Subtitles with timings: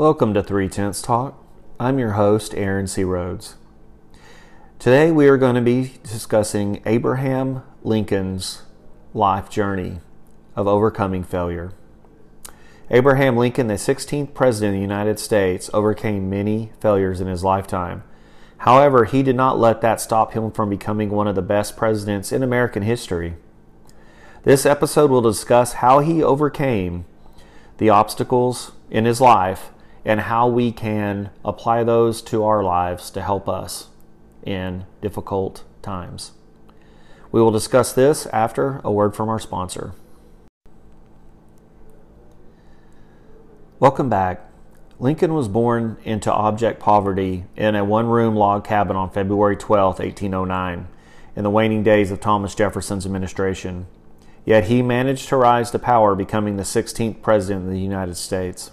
[0.00, 1.44] Welcome to Three Tenets Talk.
[1.78, 3.04] I'm your host, Aaron C.
[3.04, 3.56] Rhodes.
[4.78, 8.62] Today we are going to be discussing Abraham Lincoln's
[9.12, 9.98] life journey
[10.56, 11.72] of overcoming failure.
[12.90, 18.02] Abraham Lincoln, the 16th President of the United States, overcame many failures in his lifetime.
[18.60, 22.32] However, he did not let that stop him from becoming one of the best presidents
[22.32, 23.34] in American history.
[24.44, 27.04] This episode will discuss how he overcame
[27.76, 29.72] the obstacles in his life
[30.04, 33.88] and how we can apply those to our lives to help us
[34.42, 36.32] in difficult times.
[37.32, 39.92] We will discuss this after a word from our sponsor.
[43.78, 44.46] Welcome back.
[44.98, 49.98] Lincoln was born into object poverty in a one room log cabin on February 12,
[49.98, 50.88] 1809,
[51.36, 53.86] in the waning days of Thomas Jefferson's administration.
[54.44, 58.72] Yet he managed to rise to power, becoming the 16th President of the United States.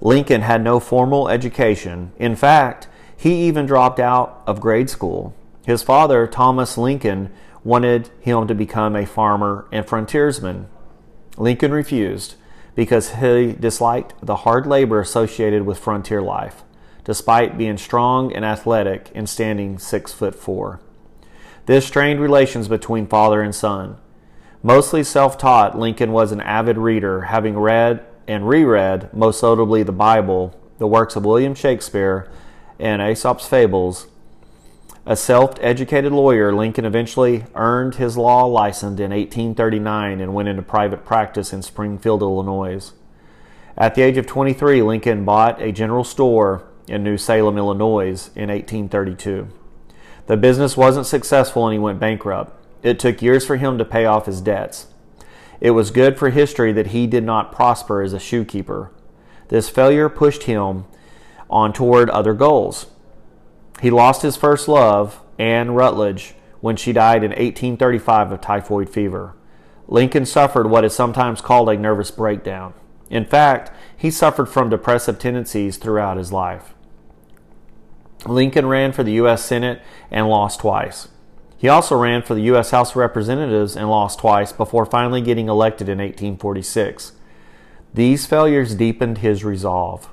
[0.00, 2.12] Lincoln had no formal education.
[2.18, 5.34] In fact, he even dropped out of grade school.
[5.66, 7.30] His father, Thomas Lincoln,
[7.62, 10.68] wanted him to become a farmer and frontiersman.
[11.36, 12.36] Lincoln refused
[12.74, 16.62] because he disliked the hard labor associated with frontier life,
[17.04, 20.80] despite being strong and athletic and standing six foot four.
[21.66, 23.98] This strained relations between father and son.
[24.62, 29.90] Mostly self taught, Lincoln was an avid reader, having read and reread, most notably the
[29.90, 32.30] Bible, the works of William Shakespeare,
[32.78, 34.06] and Aesop's Fables.
[35.04, 40.62] A self educated lawyer, Lincoln eventually earned his law license in 1839 and went into
[40.62, 42.92] private practice in Springfield, Illinois.
[43.76, 48.48] At the age of 23, Lincoln bought a general store in New Salem, Illinois in
[48.48, 49.48] 1832.
[50.26, 52.56] The business wasn't successful and he went bankrupt.
[52.84, 54.86] It took years for him to pay off his debts.
[55.60, 58.92] It was good for history that he did not prosper as a shoekeeper.
[59.48, 60.86] This failure pushed him
[61.50, 62.86] on toward other goals.
[63.80, 69.34] He lost his first love, Anne Rutledge, when she died in 1835 of typhoid fever.
[69.88, 72.74] Lincoln suffered what is sometimes called a nervous breakdown.
[73.10, 76.74] In fact, he suffered from depressive tendencies throughout his life.
[78.26, 79.44] Lincoln ran for the U.S.
[79.44, 81.08] Senate and lost twice.
[81.60, 82.70] He also ran for the U.S.
[82.70, 87.12] House of Representatives and lost twice before finally getting elected in 1846.
[87.92, 90.08] These failures deepened his resolve.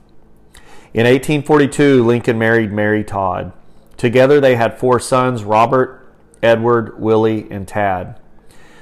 [0.94, 3.53] In 1842, Lincoln married Mary Todd.
[3.96, 6.06] Together they had four sons Robert,
[6.44, 8.19] Edward, Willie, and Tad.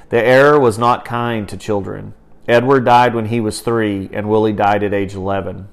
[0.08, 2.14] The heir was not kind to children.
[2.48, 5.68] Edward died when he was three, and Willie died at age 11.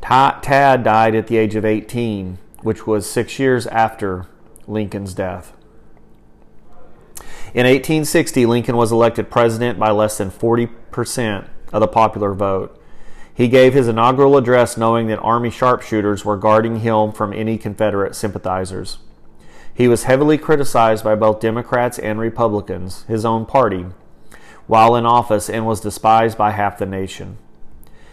[0.00, 4.24] Tad died at the age of 18, which was six years after
[4.66, 5.52] Lincoln's death.
[7.54, 12.78] In 1860, Lincoln was elected president by less than 40% of the popular vote.
[13.32, 18.14] He gave his inaugural address knowing that Army sharpshooters were guarding him from any Confederate
[18.14, 18.98] sympathizers.
[19.72, 23.86] He was heavily criticized by both Democrats and Republicans, his own party,
[24.66, 27.38] while in office and was despised by half the nation.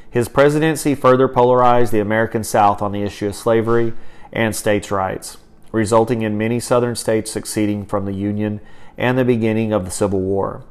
[0.09, 3.91] His presidency further polarized the American South on the issue of slavery
[4.31, 5.38] and states' rights,
[5.73, 8.62] resulting in many southern states seceding from the Union
[8.98, 10.64] and the beginning of the Civil War,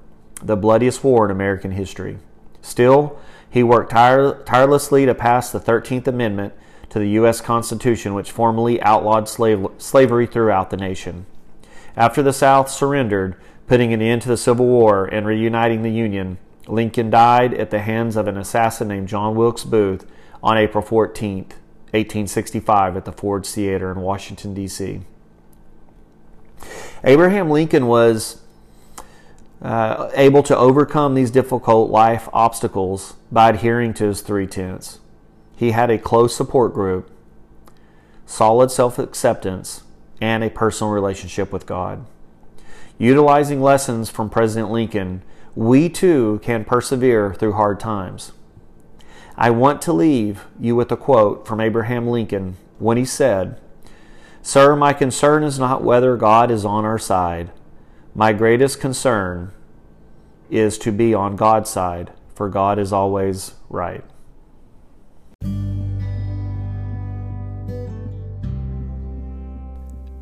[0.42, 2.18] the bloodiest war in American history.
[2.62, 3.18] Still,
[3.48, 6.54] he worked tire- tirelessly to pass the 13th Amendment
[6.88, 7.40] to the U.S.
[7.40, 11.26] Constitution, which formally outlawed slave- slavery throughout the nation.
[11.96, 13.36] After the South surrendered,
[13.66, 17.80] putting an end to the Civil War and reuniting the Union, Lincoln died at the
[17.80, 20.06] hands of an assassin named John Wilkes Booth
[20.42, 21.36] on April 14,
[21.92, 25.02] 1865, at the Ford Theater in Washington, D.C.
[27.06, 28.40] Abraham Lincoln was
[29.60, 35.00] uh, able to overcome these difficult life obstacles by adhering to his three tenets.
[35.56, 37.10] He had a close support group,
[38.24, 39.82] solid self acceptance,
[40.20, 42.06] and a personal relationship with God.
[42.98, 45.22] Utilizing lessons from President Lincoln,
[45.54, 48.32] we too can persevere through hard times.
[49.36, 53.60] I want to leave you with a quote from Abraham Lincoln when he said,
[54.46, 57.50] Sir, my concern is not whether God is on our side.
[58.14, 59.52] My greatest concern
[60.50, 64.04] is to be on God's side, for God is always right.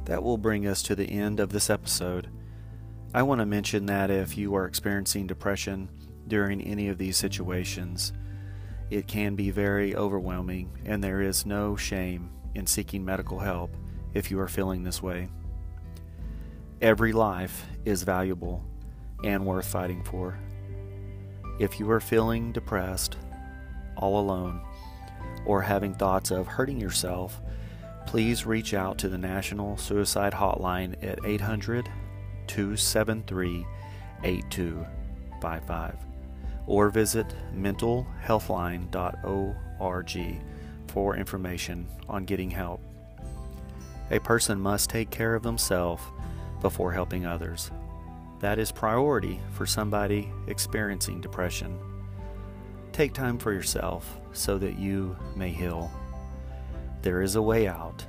[0.05, 2.29] That will bring us to the end of this episode.
[3.13, 5.89] I want to mention that if you are experiencing depression
[6.29, 8.13] during any of these situations,
[8.89, 13.75] it can be very overwhelming, and there is no shame in seeking medical help
[14.15, 15.29] if you are feeling this way.
[16.81, 18.65] Every life is valuable
[19.25, 20.39] and worth fighting for.
[21.59, 23.17] If you are feeling depressed,
[23.97, 24.63] all alone,
[25.45, 27.41] or having thoughts of hurting yourself,
[28.07, 31.89] please reach out to the National Suicide Hotline at 800
[32.47, 33.67] 273
[34.25, 35.97] 8255
[36.67, 40.41] or visit mentalhealthline.org
[40.89, 42.92] for information on getting help.
[44.13, 46.03] A person must take care of themselves
[46.61, 47.71] before helping others.
[48.41, 51.79] That is priority for somebody experiencing depression.
[52.93, 55.91] Take time for yourself so that you may heal.
[57.01, 58.05] There is a way out.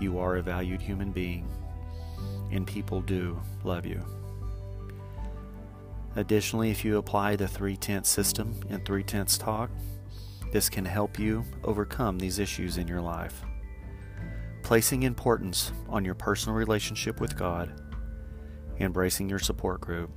[0.00, 1.48] You are a valued human being,
[2.52, 4.00] and people do love you.
[6.14, 9.70] Additionally, if you apply the three tenets system and three tenets talk,
[10.52, 13.42] this can help you overcome these issues in your life.
[14.70, 17.72] Placing importance on your personal relationship with God,
[18.78, 20.12] embracing your support group,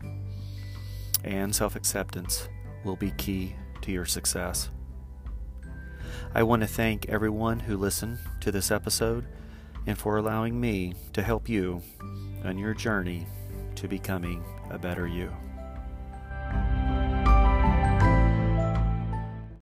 [1.23, 2.47] and self acceptance
[2.83, 4.69] will be key to your success.
[6.35, 9.25] I want to thank everyone who listened to this episode
[9.87, 11.81] and for allowing me to help you
[12.45, 13.25] on your journey
[13.77, 15.31] to becoming a better you.